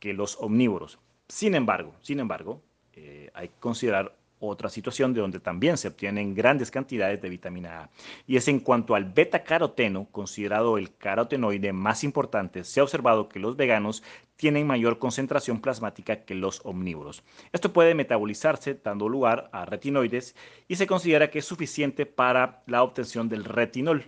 [0.00, 0.98] que los omnívoros.
[1.28, 2.60] Sin embargo, sin embargo,
[2.92, 7.82] eh, hay que considerar otra situación de donde también se obtienen grandes cantidades de vitamina
[7.82, 7.90] A.
[8.26, 13.40] Y es en cuanto al beta-caroteno, considerado el carotenoide más importante, se ha observado que
[13.40, 14.02] los veganos
[14.36, 17.22] tienen mayor concentración plasmática que los omnívoros.
[17.52, 20.36] Esto puede metabolizarse dando lugar a retinoides
[20.68, 24.04] y se considera que es suficiente para la obtención del retinol.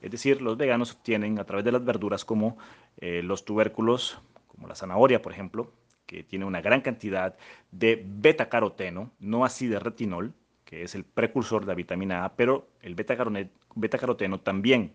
[0.00, 2.58] Es decir, los veganos obtienen a través de las verduras como
[2.98, 5.72] eh, los tubérculos, como la zanahoria, por ejemplo,
[6.12, 7.34] que tiene una gran cantidad
[7.70, 10.34] de beta-caroteno, no así de retinol,
[10.66, 14.92] que es el precursor de la vitamina A, pero el beta-caroteno también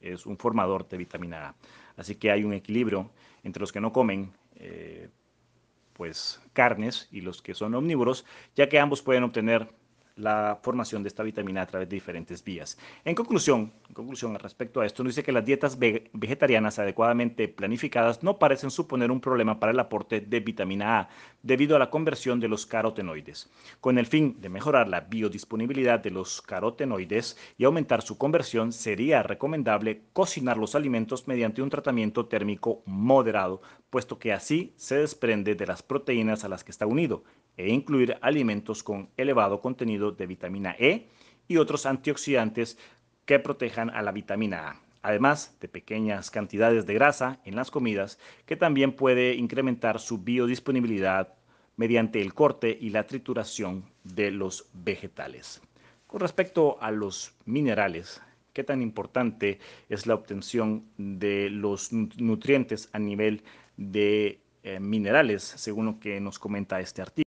[0.00, 1.54] es un formador de vitamina A.
[1.96, 3.08] Así que hay un equilibrio
[3.44, 5.08] entre los que no comen eh,
[5.92, 8.24] pues carnes y los que son omnívoros,
[8.56, 9.68] ya que ambos pueden obtener
[10.18, 12.76] la formación de esta vitamina a través de diferentes vías.
[13.04, 18.22] En conclusión, en conclusión respecto a esto, nos dice que las dietas vegetarianas adecuadamente planificadas
[18.22, 21.08] no parecen suponer un problema para el aporte de vitamina A
[21.42, 23.50] debido a la conversión de los carotenoides.
[23.80, 29.22] Con el fin de mejorar la biodisponibilidad de los carotenoides y aumentar su conversión, sería
[29.22, 35.66] recomendable cocinar los alimentos mediante un tratamiento térmico moderado, puesto que así se desprende de
[35.66, 37.22] las proteínas a las que está unido
[37.58, 41.08] e incluir alimentos con elevado contenido de vitamina E
[41.46, 42.78] y otros antioxidantes
[43.26, 48.18] que protejan a la vitamina A, además de pequeñas cantidades de grasa en las comidas
[48.46, 51.34] que también puede incrementar su biodisponibilidad
[51.76, 55.60] mediante el corte y la trituración de los vegetales.
[56.06, 62.98] Con respecto a los minerales, qué tan importante es la obtención de los nutrientes a
[62.98, 63.42] nivel
[63.76, 67.27] de eh, minerales, según lo que nos comenta este artículo.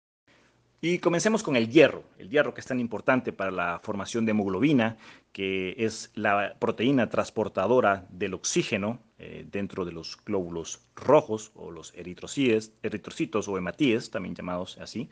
[0.86, 4.32] Y comencemos con el hierro, el hierro que es tan importante para la formación de
[4.32, 4.98] hemoglobina,
[5.32, 11.92] que es la proteína transportadora del oxígeno eh, dentro de los glóbulos rojos o los
[11.94, 15.08] eritrocitos o hematíes, también llamados así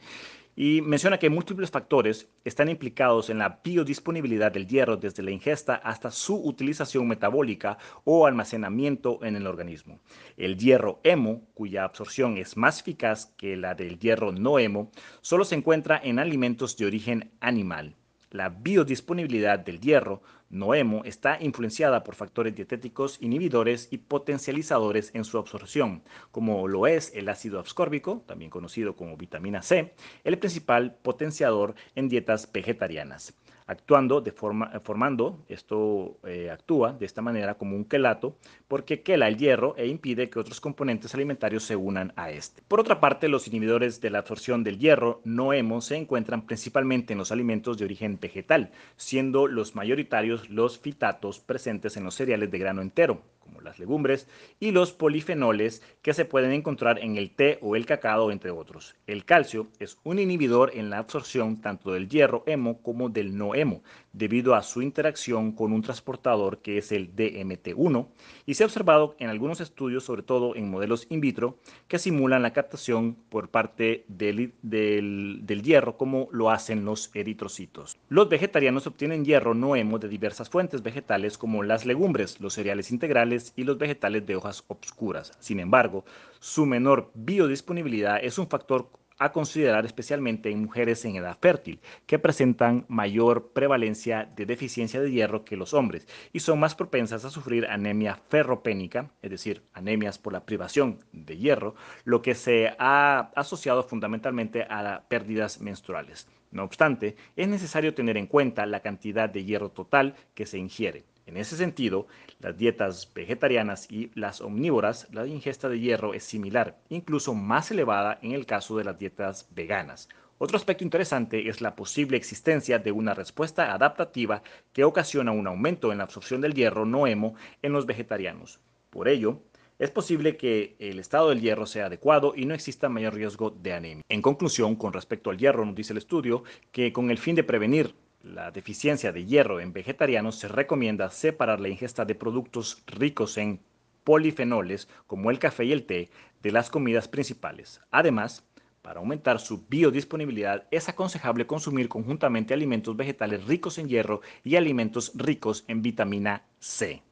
[0.54, 5.76] y menciona que múltiples factores están implicados en la biodisponibilidad del hierro desde la ingesta
[5.76, 10.00] hasta su utilización metabólica o almacenamiento en el organismo.
[10.36, 14.90] El hierro hemo, cuya absorción es más eficaz que la del hierro no hemo,
[15.22, 17.96] solo se encuentra en alimentos de origen animal.
[18.30, 25.38] La biodisponibilidad del hierro Noemo está influenciada por factores dietéticos inhibidores y potencializadores en su
[25.38, 31.74] absorción, como lo es el ácido ascórbico, también conocido como vitamina C, el principal potenciador
[31.94, 33.34] en dietas vegetarianas
[33.66, 38.36] actuando de forma, eh, formando, esto eh, actúa de esta manera como un quelato,
[38.68, 42.62] porque quela el hierro e impide que otros componentes alimentarios se unan a este.
[42.68, 47.12] Por otra parte, los inhibidores de la absorción del hierro no hemo se encuentran principalmente
[47.12, 52.50] en los alimentos de origen vegetal, siendo los mayoritarios los fitatos presentes en los cereales
[52.50, 54.28] de grano entero, como las legumbres,
[54.60, 58.94] y los polifenoles que se pueden encontrar en el té o el cacao, entre otros.
[59.06, 63.54] El calcio es un inhibidor en la absorción tanto del hierro hemo como del no
[63.54, 68.08] hemo, debido a su interacción con un transportador que es el DMT1,
[68.46, 72.42] y se ha observado en algunos estudios, sobre todo en modelos in vitro, que simulan
[72.42, 77.98] la captación por parte del, del hierro como lo hacen los eritrocitos.
[78.08, 82.90] Los vegetarianos obtienen hierro no hemo de diversas fuentes vegetales como las legumbres, los cereales
[82.90, 85.32] integrales y los vegetales de hojas obscuras.
[85.38, 86.04] Sin embargo,
[86.38, 88.90] su menor biodisponibilidad es un factor
[89.24, 95.10] a considerar especialmente en mujeres en edad fértil, que presentan mayor prevalencia de deficiencia de
[95.10, 100.18] hierro que los hombres y son más propensas a sufrir anemia ferropénica, es decir, anemias
[100.18, 106.28] por la privación de hierro, lo que se ha asociado fundamentalmente a pérdidas menstruales.
[106.50, 111.04] No obstante, es necesario tener en cuenta la cantidad de hierro total que se ingiere.
[111.26, 112.06] En ese sentido,
[112.40, 118.18] las dietas vegetarianas y las omnívoras, la ingesta de hierro es similar, incluso más elevada
[118.22, 120.08] en el caso de las dietas veganas.
[120.38, 125.92] Otro aspecto interesante es la posible existencia de una respuesta adaptativa que ocasiona un aumento
[125.92, 128.58] en la absorción del hierro no hemo en los vegetarianos.
[128.90, 129.40] Por ello,
[129.78, 133.72] es posible que el estado del hierro sea adecuado y no exista mayor riesgo de
[133.72, 134.04] anemia.
[134.08, 137.44] En conclusión, con respecto al hierro, nos dice el estudio que con el fin de
[137.44, 143.36] prevenir la deficiencia de hierro en vegetarianos, se recomienda separar la ingesta de productos ricos
[143.38, 143.60] en
[144.04, 146.10] polifenoles, como el café y el té,
[146.42, 147.80] de las comidas principales.
[147.90, 148.44] Además,
[148.82, 155.12] para aumentar su biodisponibilidad, es aconsejable consumir conjuntamente alimentos vegetales ricos en hierro y alimentos
[155.14, 157.02] ricos en vitamina C.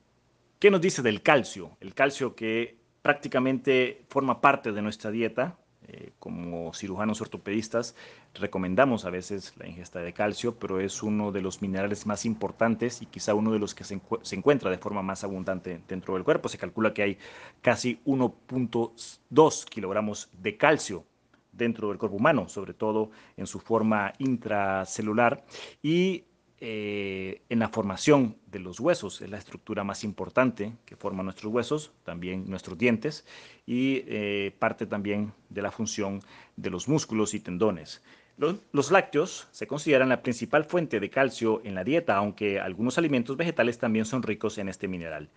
[0.58, 1.76] ¿Qué nos dice del calcio?
[1.80, 7.94] El calcio que prácticamente forma parte de nuestra dieta, eh, como cirujanos ortopedistas
[8.34, 13.02] recomendamos a veces la ingesta de calcio, pero es uno de los minerales más importantes
[13.02, 14.00] y quizá uno de los que se,
[14.32, 16.48] encuentra de forma más abundante dentro del cuerpo.
[16.48, 17.18] Se calcula que hay
[17.62, 21.04] casi 1.2 kilogramos de calcio
[21.52, 25.44] dentro del cuerpo humano, sobre todo en su forma intracelular.
[25.82, 26.24] Y
[26.62, 29.22] eh, en la formación de los huesos.
[29.22, 33.24] Es la estructura más importante que forma nuestros huesos, también nuestros dientes,
[33.64, 36.20] y eh, parte también de la función
[36.56, 38.02] de los músculos y tendones.
[38.36, 42.98] Los, los, lácteos se consideran la principal fuente de calcio en la dieta, aunque algunos
[42.98, 45.30] alimentos vegetales también son ricos en este mineral.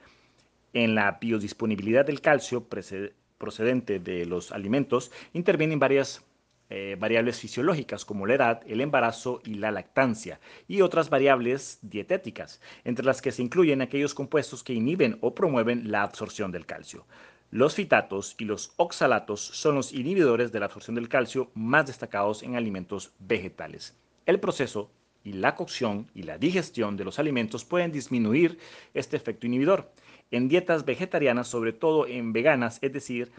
[0.73, 2.67] En la biodisponibilidad del calcio
[3.37, 6.21] procedente de los alimentos intervienen varias
[6.75, 12.59] eh, variables fisiológicas como la edad, el embarazo y la lactancia, y otras variables dietéticas,
[12.83, 17.05] entre las que se incluyen aquellos compuestos que inhiben o promueven la absorción del calcio.
[17.51, 22.41] Los fitatos y los oxalatos son los inhibidores de la absorción del calcio más destacados
[22.41, 23.95] en alimentos vegetales.
[24.25, 24.89] El proceso
[25.23, 28.57] y la cocción y la digestión de los alimentos pueden disminuir
[28.95, 29.91] este efecto inhibidor.
[30.31, 33.31] En dietas vegetarianas, sobre todo en veganas, es decir,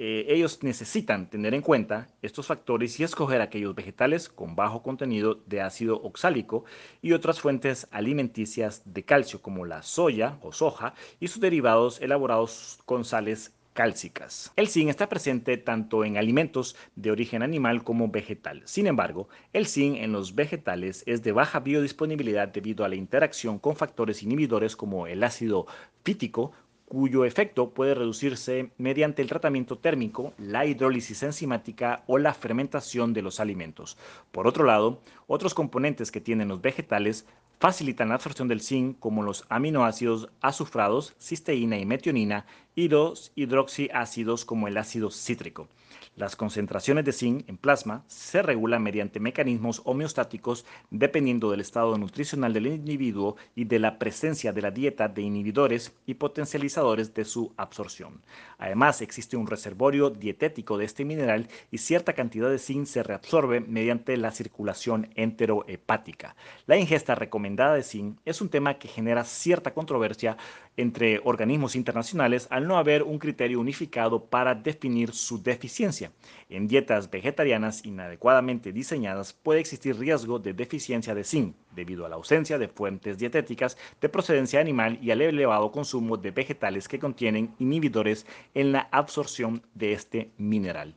[0.00, 5.40] eh, ellos necesitan tener en cuenta estos factores y escoger aquellos vegetales con bajo contenido
[5.46, 6.64] de ácido oxálico
[7.02, 12.78] y otras fuentes alimenticias de calcio como la soya o soja y sus derivados elaborados
[12.86, 14.52] con sales cálcicas.
[14.54, 18.62] El zinc está presente tanto en alimentos de origen animal como vegetal.
[18.66, 23.58] Sin embargo, el zinc en los vegetales es de baja biodisponibilidad debido a la interacción
[23.58, 25.66] con factores inhibidores como el ácido
[26.04, 26.52] fítico,
[26.88, 33.22] cuyo efecto puede reducirse mediante el tratamiento térmico, la hidrólisis enzimática o la fermentación de
[33.22, 33.98] los alimentos.
[34.32, 37.26] Por otro lado, otros componentes que tienen los vegetales
[37.60, 42.46] facilitan la absorción del zinc como los aminoácidos azufrados, cisteína y metionina
[42.78, 45.66] y los hidroxiácidos como el ácido cítrico.
[46.14, 52.52] Las concentraciones de zinc en plasma se regulan mediante mecanismos homeostáticos dependiendo del estado nutricional
[52.52, 57.52] del individuo y de la presencia de la dieta de inhibidores y potencializadores de su
[57.56, 58.20] absorción.
[58.58, 63.60] Además, existe un reservorio dietético de este mineral y cierta cantidad de zinc se reabsorbe
[63.60, 66.36] mediante la circulación enterohepática.
[66.66, 70.36] La ingesta recomendada de zinc es un tema que genera cierta controversia
[70.78, 76.12] entre organismos internacionales al no haber un criterio unificado para definir su deficiencia.
[76.48, 82.14] En dietas vegetarianas inadecuadamente diseñadas puede existir riesgo de deficiencia de zinc debido a la
[82.14, 87.54] ausencia de fuentes dietéticas de procedencia animal y al elevado consumo de vegetales que contienen
[87.58, 90.94] inhibidores en la absorción de este mineral.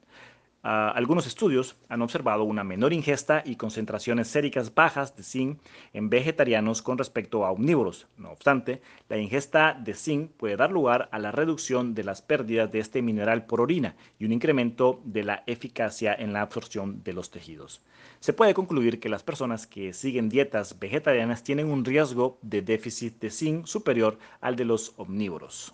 [0.63, 5.59] Ah, algunos estudios han observado una menor ingesta y concentraciones séricas bajas de zinc
[5.91, 8.07] en vegetarianos con respecto a omnívoros.
[8.17, 12.71] No obstante, la ingesta de zinc puede dar lugar a la reducción de las pérdidas
[12.71, 17.13] de este mineral por orina y un incremento de la eficacia en la absorción de
[17.13, 17.81] los tejidos.
[18.19, 23.19] Se puede concluir que las personas que siguen dietas vegetarianas tienen un riesgo de déficit
[23.19, 25.73] de zinc superior al de los omnívoros.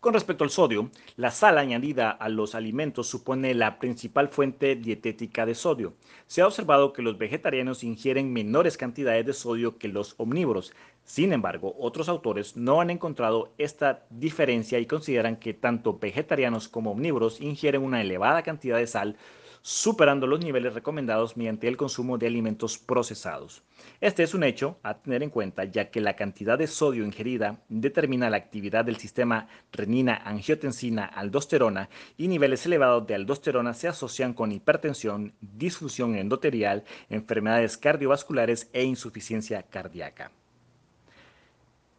[0.00, 5.46] Con respecto al sodio, la sal añadida a los alimentos supone la principal fuente dietética
[5.46, 5.94] de sodio.
[6.26, 10.72] Se ha observado que los vegetarianos ingieren menores cantidades de sodio que los omnívoros.
[11.04, 16.92] Sin embargo, otros autores no han encontrado esta diferencia y consideran que tanto vegetarianos como
[16.92, 19.16] omnívoros ingieren una elevada cantidad de sal
[19.68, 23.64] superando los niveles recomendados mediante el consumo de alimentos procesados.
[24.00, 27.58] Este es un hecho a tener en cuenta ya que la cantidad de sodio ingerida
[27.68, 35.34] determina la actividad del sistema renina-angiotensina-aldosterona y niveles elevados de aldosterona se asocian con hipertensión,
[35.40, 40.30] disfunción endotelial, enfermedades cardiovasculares e insuficiencia cardíaca.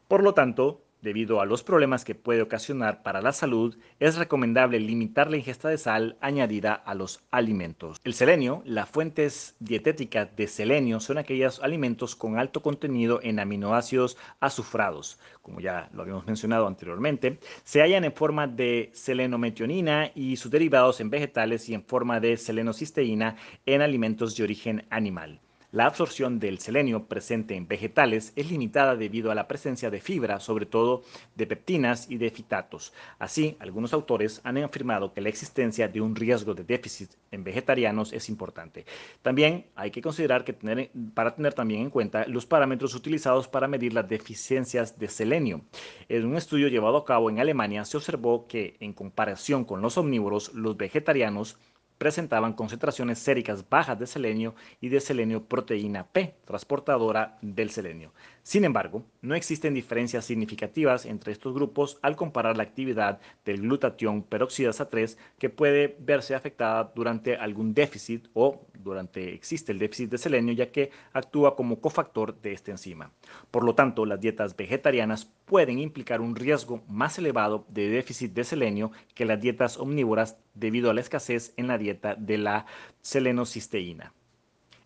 [0.07, 4.79] Por lo tanto, Debido a los problemas que puede ocasionar para la salud, es recomendable
[4.79, 7.97] limitar la ingesta de sal añadida a los alimentos.
[8.03, 14.17] El selenio, las fuentes dietéticas de selenio son aquellos alimentos con alto contenido en aminoácidos
[14.39, 20.49] azufrados, como ya lo habíamos mencionado anteriormente, se hallan en forma de selenometionina y sus
[20.49, 23.35] derivados en vegetales y en forma de selenocisteína
[23.67, 25.41] en alimentos de origen animal.
[25.73, 30.39] La absorción del selenio presente en vegetales es limitada debido a la presencia de fibra,
[30.39, 31.03] sobre todo
[31.35, 32.93] de peptinas y de fitatos.
[33.19, 38.13] Así, algunos autores han afirmado que la existencia de un riesgo de déficit en vegetarianos
[38.13, 38.85] es importante.
[39.21, 43.67] También hay que considerar que tener, para tener también en cuenta los parámetros utilizados para
[43.67, 45.65] medir las deficiencias de selenio.
[46.07, 49.97] En un estudio llevado a cabo en Alemania se observó que en comparación con los
[49.97, 51.57] omnívoros, los vegetarianos
[51.97, 58.13] presentaban concentraciones séricas bajas de selenio y de selenio proteína P, transportadora del selenio.
[58.43, 64.23] Sin embargo, no existen diferencias significativas entre estos grupos al comparar la actividad del glutatión
[64.23, 70.17] peroxidasa 3 que puede verse afectada durante algún déficit o durante existe el déficit de
[70.17, 73.11] selenio ya que actúa como cofactor de esta enzima.
[73.51, 78.43] Por lo tanto, las dietas vegetarianas pueden implicar un riesgo más elevado de déficit de
[78.43, 82.65] selenio que las dietas omnívoras debido a la escasez en la dieta de la
[83.01, 84.13] selenocisteína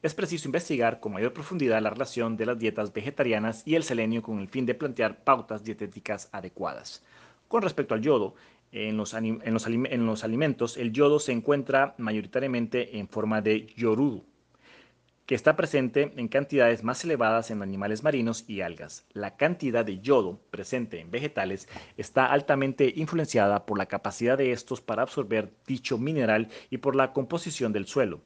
[0.01, 4.23] es preciso investigar con mayor profundidad la relación de las dietas vegetarianas y el selenio
[4.23, 7.03] con el fin de plantear pautas dietéticas adecuadas.
[7.47, 8.33] Con respecto al yodo,
[8.71, 14.23] en los, alimentos el yodo se encuentra mayoritariamente en forma de yorudo,
[15.25, 19.05] que está presente en cantidades más elevadas en animales marinos y algas.
[19.13, 24.81] La cantidad de yodo presente en vegetales está altamente influenciada por la capacidad de estos
[24.81, 28.21] para absorber dicho mineral y por la composición del suelo.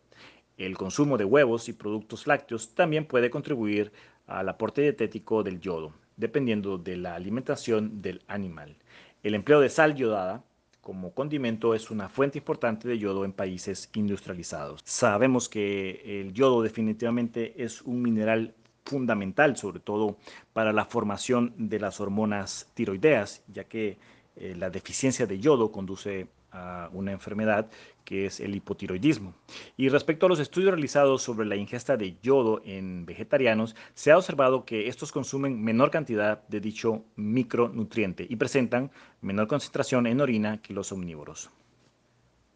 [0.57, 3.91] El consumo de huevos y productos lácteos también puede contribuir
[4.27, 8.77] al aporte dietético del yodo, dependiendo de la alimentación del animal.
[9.25, 10.43] El empleo de sal yodada
[10.81, 14.81] como condimento es una fuente importante de yodo en países industrializados.
[14.85, 18.53] Sabemos que el yodo definitivamente es un mineral
[18.83, 20.17] fundamental, sobre todo
[20.53, 23.97] para la formación de las hormonas tiroideas, ya que
[24.35, 27.69] eh, la deficiencia de yodo conduce a una enfermedad
[28.03, 29.33] que es el hipotiroidismo.
[29.75, 34.17] Y respecto a los estudios realizados sobre la ingesta de yodo en vegetarianos, se ha
[34.17, 38.91] observado que estos consumen menor cantidad de dicho micronutriente y presentan
[39.21, 41.49] menor concentración en orina que los omnívoros.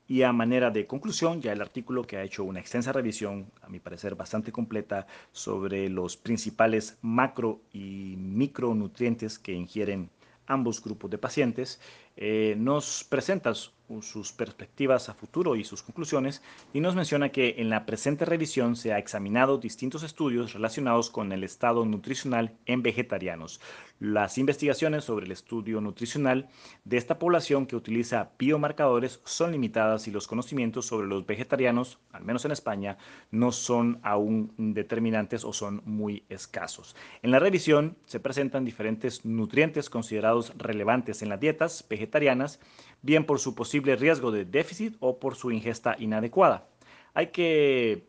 [0.07, 3.69] Y a manera de conclusión, ya el artículo que ha hecho una extensa revisión, a
[3.69, 10.09] mi parecer bastante completa, sobre los principales macro y micronutrientes que ingieren
[10.47, 11.79] ambos grupos de pacientes,
[12.17, 13.53] eh, nos presenta
[14.01, 16.41] sus perspectivas a futuro y sus conclusiones
[16.73, 21.31] y nos menciona que en la presente revisión se ha examinado distintos estudios relacionados con
[21.31, 23.59] el estado nutricional en vegetarianos.
[23.99, 26.47] Las investigaciones sobre el estudio nutricional
[26.85, 32.23] de esta población que utiliza biomarcadores son limitadas y los conocimientos sobre los vegetarianos, al
[32.23, 32.97] menos en España,
[33.31, 36.95] no son aún determinantes o son muy escasos.
[37.23, 42.59] En la revisión se presentan diferentes nutrientes considerados relevantes en las dietas vegetarianas
[43.01, 46.67] bien por su posible riesgo de déficit o por su ingesta inadecuada.
[47.13, 48.07] Hay que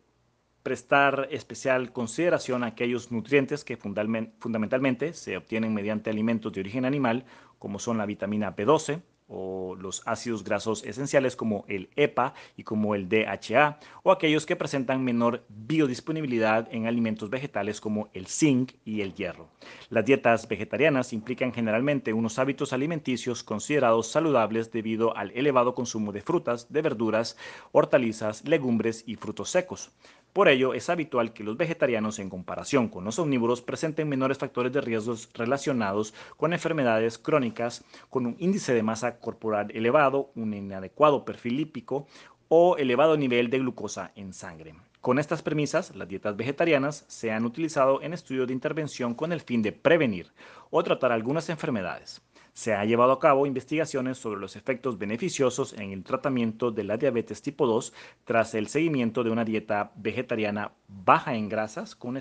[0.63, 7.25] prestar especial consideración a aquellos nutrientes que fundamentalmente se obtienen mediante alimentos de origen animal,
[7.57, 9.01] como son la vitamina B12,
[9.31, 14.57] o los ácidos grasos esenciales como el EPA y como el DHA, o aquellos que
[14.57, 19.47] presentan menor biodisponibilidad en alimentos vegetales como el zinc y el hierro.
[19.89, 26.21] Las dietas vegetarianas implican generalmente unos hábitos alimenticios considerados saludables debido al elevado consumo de
[26.21, 27.37] frutas, de verduras,
[27.71, 29.91] hortalizas, legumbres y frutos secos.
[30.33, 34.71] Por ello, es habitual que los vegetarianos, en comparación con los omnívoros, presenten menores factores
[34.71, 41.25] de riesgos relacionados con enfermedades crónicas, con un índice de masa corporal elevado, un inadecuado
[41.25, 42.07] perfil lípico
[42.47, 44.73] o elevado nivel de glucosa en sangre.
[45.01, 49.41] Con estas premisas, las dietas vegetarianas se han utilizado en estudios de intervención con el
[49.41, 50.31] fin de prevenir
[50.69, 52.21] o tratar algunas enfermedades.
[52.53, 56.97] Se ha llevado a cabo investigaciones sobre los efectos beneficiosos en el tratamiento de la
[56.97, 57.93] diabetes tipo 2
[58.25, 62.19] tras el seguimiento de una dieta vegetariana baja en grasas con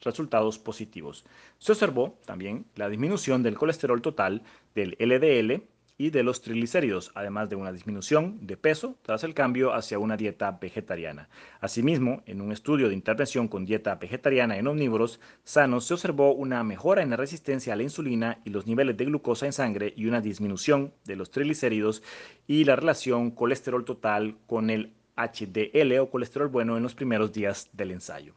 [0.00, 1.24] resultados positivos.
[1.58, 4.42] Se observó también la disminución del colesterol total,
[4.74, 5.62] del LDL,
[5.98, 10.16] y de los triglicéridos, además de una disminución de peso tras el cambio hacia una
[10.16, 11.28] dieta vegetariana.
[11.60, 16.62] Asimismo, en un estudio de intervención con dieta vegetariana en omnívoros sanos se observó una
[16.64, 20.06] mejora en la resistencia a la insulina y los niveles de glucosa en sangre y
[20.06, 22.02] una disminución de los triglicéridos
[22.46, 27.70] y la relación colesterol total con el HDL o colesterol bueno en los primeros días
[27.72, 28.34] del ensayo.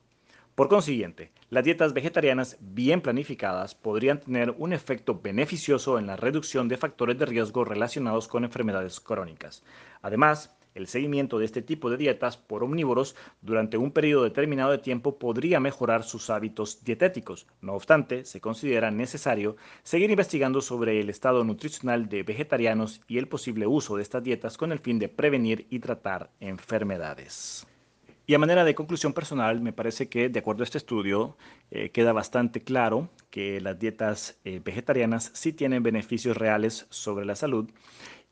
[0.60, 6.68] Por consiguiente, las dietas vegetarianas bien planificadas podrían tener un efecto beneficioso en la reducción
[6.68, 9.64] de factores de riesgo relacionados con enfermedades crónicas.
[10.02, 14.80] Además, el seguimiento de este tipo de dietas por omnívoros durante un periodo determinado de
[14.80, 17.48] tiempo podría mejorar sus hábitos dietéticos.
[17.62, 23.30] No obstante, se considera necesario seguir investigando sobre el estado nutricional de vegetarianos y el
[23.30, 27.66] posible uso de estas dietas con el fin de prevenir y tratar enfermedades.
[28.30, 31.36] Y a manera de conclusión personal, me parece que de acuerdo a este estudio
[31.72, 37.36] eh, queda bastante claro que las dietas eh, vegetarianas sí tienen beneficios reales sobre la
[37.36, 37.72] salud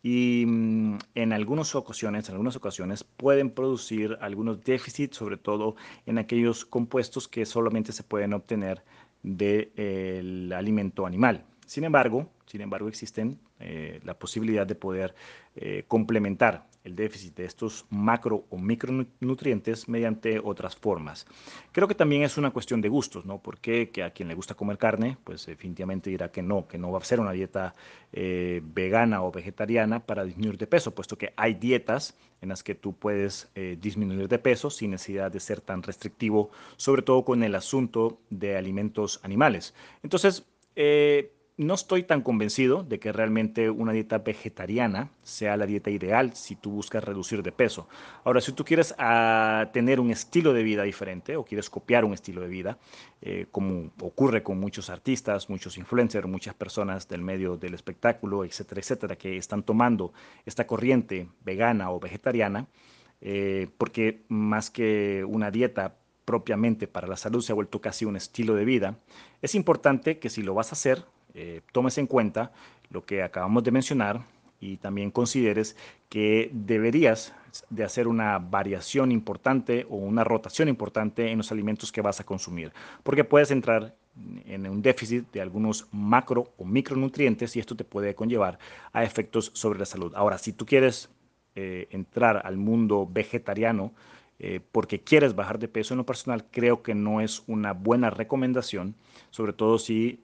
[0.04, 5.76] y mm, en algunas ocasiones, en algunas ocasiones pueden producir algunos déficits, sobre todo
[6.06, 8.84] en aquellos compuestos que solamente se pueden obtener
[9.24, 11.44] del alimento animal.
[11.66, 15.14] Sin embargo, sin embargo, existen eh, la posibilidad de poder
[15.56, 21.26] eh, complementar el déficit de estos macro o micronutrientes mediante otras formas.
[21.72, 23.42] Creo que también es una cuestión de gustos, ¿no?
[23.42, 26.92] Porque que a quien le gusta comer carne, pues definitivamente dirá que no, que no
[26.92, 27.76] va a ser una dieta
[28.14, 32.76] eh, vegana o vegetariana para disminuir de peso, puesto que hay dietas en las que
[32.76, 33.50] tú puedes
[33.82, 38.56] disminuir de peso sin necesidad de ser tan restrictivo, sobre todo con el asunto de
[38.56, 39.74] alimentos animales.
[40.04, 40.46] Entonces,
[41.58, 46.56] no estoy tan convencido de que realmente una dieta vegetariana sea la dieta ideal si
[46.56, 47.88] tú buscas reducir de peso.
[48.24, 52.14] Ahora, si tú quieres ah, tener un estilo de vida diferente o quieres copiar un
[52.14, 52.78] estilo de vida,
[53.22, 58.80] eh, como ocurre con muchos artistas, muchos influencers, muchas personas del medio del espectáculo, etcétera,
[58.80, 60.14] etcétera, que están tomando
[60.46, 62.68] esta corriente vegana o vegetariana,
[63.20, 68.16] eh, porque más que una dieta propiamente para la salud se ha vuelto casi un
[68.16, 69.00] estilo de vida,
[69.42, 71.06] es importante que si lo vas a hacer,
[71.40, 72.52] eh, tomes en cuenta
[72.90, 74.26] lo que acabamos de mencionar
[74.60, 75.78] y también consideres
[76.10, 77.36] que deberías
[77.70, 82.24] de hacer una variación importante o una rotación importante en los alimentos que vas a
[82.24, 82.74] consumir,
[83.04, 83.96] porque puedes entrar
[84.46, 88.58] en un déficit de algunos macro o micronutrientes y esto te puede conllevar
[88.92, 90.14] a efectos sobre la salud.
[90.16, 91.08] Ahora, si tú quieres
[91.54, 93.94] eh, entrar al mundo vegetariano
[94.40, 98.10] eh, porque quieres bajar de peso en lo personal, creo que no es una buena
[98.10, 98.96] recomendación,
[99.30, 100.24] sobre todo si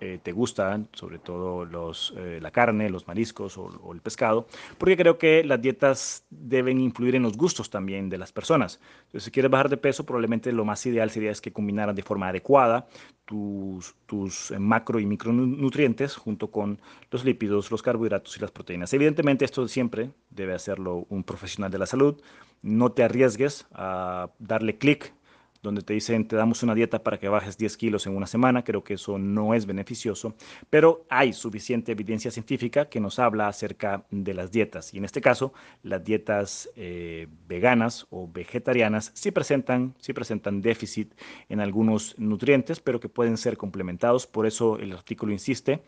[0.00, 4.96] eh, te gustan, sobre todo los, eh, la carne, los mariscos o, el pescado, porque
[4.96, 8.78] creo que las dietas deben influir en los gustos también de las personas.
[9.06, 12.02] Entonces, si quieres bajar de peso, probablemente lo más ideal sería es que combinaran de
[12.02, 12.86] forma adecuada
[13.24, 16.78] tus, tus eh, macro y micronutrientes junto con
[17.10, 18.92] los lípidos, los carbohidratos y las proteínas.
[18.92, 22.20] Evidentemente, esto siempre debe hacerlo un profesional de la salud.
[22.60, 25.14] No te arriesgues a darle clic
[25.62, 28.64] donde te dicen te damos una dieta para que bajes 10 kilos en una semana.
[28.64, 30.34] Creo que eso no es beneficioso,
[30.70, 34.94] pero hay suficiente evidencia científica que nos habla acerca de las dietas.
[34.94, 35.52] Y en este caso,
[35.82, 41.12] las dietas eh, veganas o vegetarianas sí presentan, sí presentan déficit
[41.48, 44.26] en algunos nutrientes, pero que pueden ser complementados.
[44.26, 45.82] Por eso el artículo insiste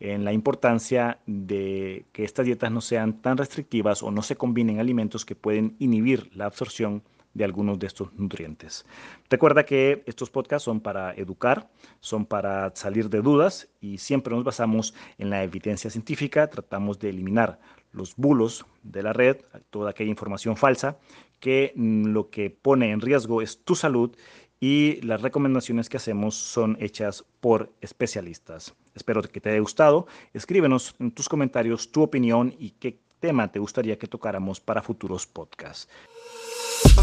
[0.00, 4.80] en la importancia de que estas dietas no sean tan restrictivas o no se combinen
[4.80, 7.02] alimentos que pueden inhibir la absorción
[7.34, 8.84] de algunos de estos nutrientes.
[9.30, 11.68] Recuerda que estos podcasts son para educar,
[12.00, 17.10] son para salir de dudas y siempre nos basamos en la evidencia científica, tratamos de
[17.10, 17.58] eliminar
[17.92, 19.36] los bulos de la red,
[19.70, 20.98] toda aquella información falsa
[21.42, 24.16] que mm, lo que pone en riesgo es tu salud
[24.60, 28.74] y las recomendaciones que hacemos son hechas por especialistas.
[28.94, 30.06] Espero que te haya gustado.
[30.32, 35.26] Escríbenos en tus comentarios tu opinión y qué tema te gustaría que tocáramos para futuros
[35.26, 35.88] podcasts.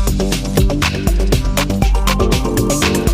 [0.07, 0.23] Thank
[2.97, 3.08] you.